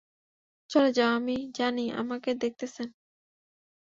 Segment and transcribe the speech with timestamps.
[0.69, 2.87] চলে যাও আমি জানি আমাকে দেখতেছেন!